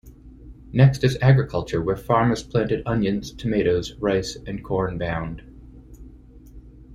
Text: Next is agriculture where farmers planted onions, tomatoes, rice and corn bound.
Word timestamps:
Next 0.73 1.03
is 1.03 1.15
agriculture 1.21 1.79
where 1.79 1.95
farmers 1.95 2.41
planted 2.41 2.81
onions, 2.87 3.31
tomatoes, 3.33 3.93
rice 3.99 4.35
and 4.47 4.63
corn 4.63 4.97
bound. 4.97 5.43